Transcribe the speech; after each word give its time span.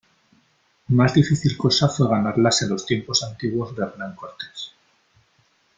más 0.97 1.13
difícil 1.17 1.55
cosa 1.63 1.87
fué 1.87 2.07
ganarlas 2.09 2.59
en 2.63 2.69
los 2.69 2.87
tiempos 2.87 3.21
antiguos 3.21 3.75
de 3.75 3.83
Hernán 3.83 4.15
Cortés. 4.15 4.71